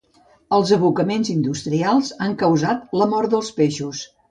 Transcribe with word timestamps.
Els 0.55 0.71
abocaments 0.77 1.29
industrials 1.33 2.11
han 2.27 2.35
causat 2.41 2.99
la 3.03 3.11
mort 3.15 3.37
dels 3.37 3.55
peixos. 3.63 4.05